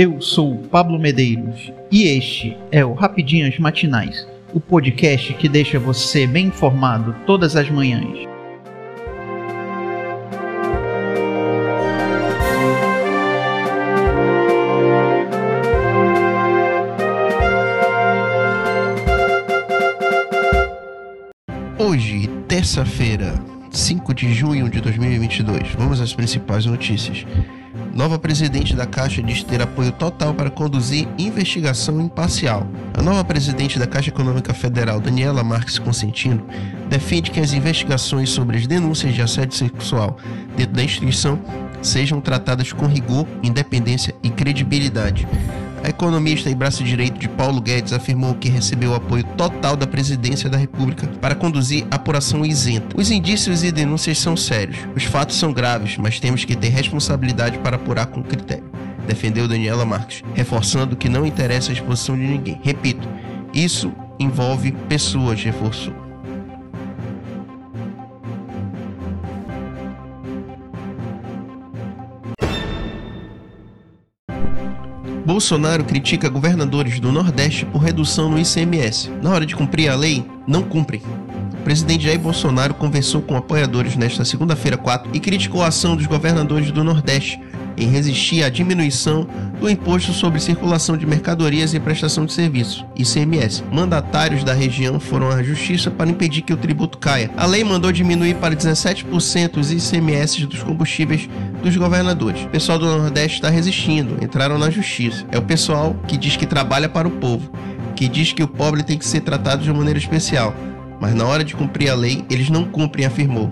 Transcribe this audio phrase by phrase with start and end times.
[0.00, 6.24] Eu sou Pablo Medeiros e este é o Rapidinhas Matinais, o podcast que deixa você
[6.24, 8.16] bem informado todas as manhãs.
[21.76, 23.34] Hoje, terça-feira,
[23.72, 27.26] 5 de junho de 2022, vamos às principais notícias.
[27.94, 32.66] Nova presidente da Caixa diz ter apoio total para conduzir investigação imparcial.
[32.94, 36.46] A nova presidente da Caixa Econômica Federal, Daniela Marques Consentino,
[36.88, 40.16] defende que as investigações sobre as denúncias de assédio sexual
[40.56, 41.40] dentro da instituição
[41.82, 45.26] sejam tratadas com rigor, independência e credibilidade.
[45.82, 49.86] A economista e braço direito de Paulo Guedes afirmou que recebeu o apoio total da
[49.86, 52.96] presidência da República para conduzir apuração isenta.
[52.98, 54.78] Os indícios e denúncias são sérios.
[54.96, 58.64] Os fatos são graves, mas temos que ter responsabilidade para apurar com critério.
[59.06, 62.60] Defendeu Daniela Marques, reforçando que não interessa a exposição de ninguém.
[62.62, 63.08] Repito,
[63.54, 66.07] isso envolve pessoas, reforçou.
[75.28, 79.10] Bolsonaro critica governadores do Nordeste por redução no ICMS.
[79.20, 81.02] Na hora de cumprir a lei, não cumprem.
[81.52, 86.06] O presidente Jair Bolsonaro conversou com apoiadores nesta segunda-feira 4 e criticou a ação dos
[86.06, 87.38] governadores do Nordeste
[87.78, 89.26] em resistir à diminuição
[89.60, 93.62] do imposto sobre circulação de mercadorias e prestação de serviços, ICMS.
[93.72, 97.30] Mandatários da região foram à justiça para impedir que o tributo caia.
[97.36, 101.28] A lei mandou diminuir para 17% os ICMS dos combustíveis
[101.62, 102.44] dos governadores.
[102.44, 105.24] O pessoal do Nordeste está resistindo, entraram na justiça.
[105.30, 107.50] É o pessoal que diz que trabalha para o povo,
[107.94, 110.54] que diz que o pobre tem que ser tratado de maneira especial.
[111.00, 113.50] Mas na hora de cumprir a lei, eles não cumprem, afirmou.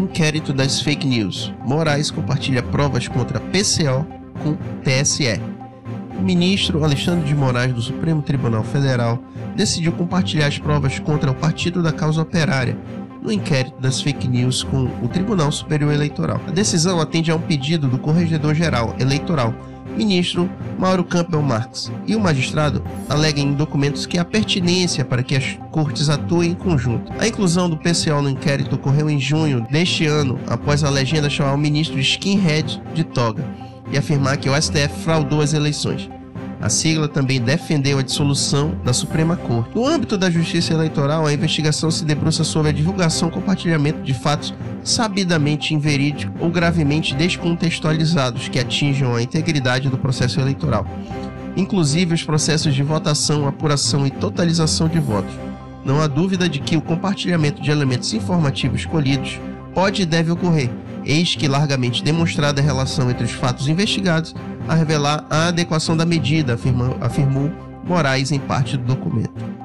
[0.00, 1.52] Inquérito das fake news.
[1.62, 4.06] Moraes compartilha provas contra PCO
[4.42, 5.38] com TSE.
[6.18, 9.22] O ministro Alexandre de Moraes do Supremo Tribunal Federal
[9.54, 12.78] decidiu compartilhar as provas contra o Partido da Causa Operária
[13.22, 16.40] no inquérito das fake news com o Tribunal Superior Eleitoral.
[16.48, 19.54] A decisão atende a um pedido do Corregedor-Geral Eleitoral
[19.96, 25.36] ministro Mauro Campbell Marx e o magistrado alegam em documentos que há pertinência para que
[25.36, 27.12] as cortes atuem em conjunto.
[27.18, 31.54] A inclusão do PCO no inquérito ocorreu em junho deste ano, após a legenda chamar
[31.54, 33.44] o ministro Skinhead de toga
[33.92, 36.08] e afirmar que o STF fraudou as eleições.
[36.60, 39.74] A sigla também defendeu a dissolução da Suprema Corte.
[39.74, 44.12] No âmbito da Justiça Eleitoral, a investigação se debruça sobre a divulgação e compartilhamento de
[44.12, 44.52] fatos
[44.84, 50.86] sabidamente inverídicos ou gravemente descontextualizados que atinjam a integridade do processo eleitoral,
[51.56, 55.32] inclusive os processos de votação, apuração e totalização de votos.
[55.82, 59.40] Não há dúvida de que o compartilhamento de elementos informativos escolhidos
[59.74, 60.70] pode e deve ocorrer,
[61.04, 64.34] eis que largamente demonstrada a relação entre os fatos investigados
[64.68, 67.50] a revelar a adequação da medida, afirmou, afirmou
[67.84, 69.60] Moraes em parte do documento.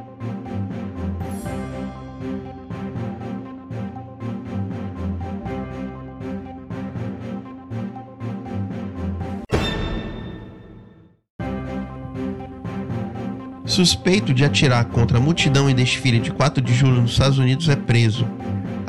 [13.66, 17.68] Suspeito de atirar contra a multidão em desfile de 4 de julho nos Estados Unidos
[17.68, 18.26] é preso.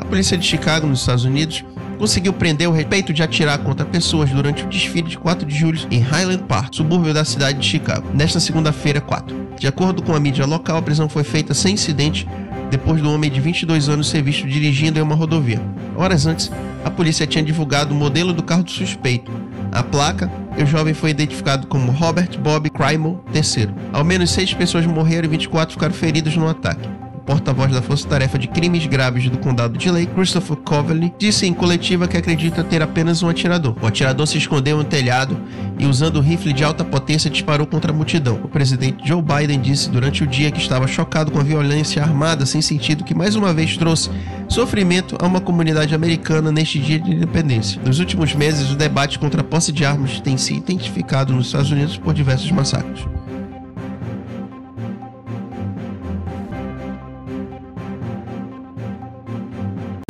[0.07, 1.65] Polícia de Chicago, nos Estados Unidos,
[1.99, 5.79] conseguiu prender o respeito de atirar contra pessoas durante o desfile de 4 de julho
[5.91, 9.35] em Highland Park, subúrbio da cidade de Chicago, nesta segunda-feira 4.
[9.59, 12.25] De acordo com a mídia local, a prisão foi feita sem incidente
[12.71, 15.61] depois do homem de 22 anos ser visto dirigindo em uma rodovia.
[15.95, 16.49] Horas antes,
[16.85, 19.31] a polícia tinha divulgado o modelo do carro do suspeito.
[19.73, 23.69] A placa, o jovem foi identificado como Robert Bob Crymon III.
[23.91, 26.87] Ao menos seis pessoas morreram e 24 ficaram feridas no ataque
[27.27, 31.53] porta-voz da Força Tarefa de Crimes Graves do Condado de Lake, Christopher Coverley, disse em
[31.53, 33.75] coletiva que acredita ter apenas um atirador.
[33.81, 35.37] O atirador se escondeu no telhado
[35.77, 38.39] e, usando um rifle de alta potência, disparou contra a multidão.
[38.41, 42.45] O presidente Joe Biden disse durante o dia que estava chocado com a violência armada
[42.45, 44.09] sem sentido que mais uma vez trouxe
[44.47, 47.81] sofrimento a uma comunidade americana neste dia de independência.
[47.85, 51.71] Nos últimos meses, o debate contra a posse de armas tem se intensificado nos Estados
[51.71, 53.05] Unidos por diversos massacres.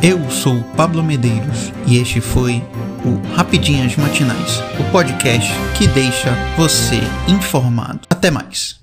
[0.04, 2.64] Eu sou Pablo Medeiros e este foi
[3.04, 8.02] o Rapidinhas Matinais, o podcast que deixa você informado.
[8.08, 8.77] Até mais.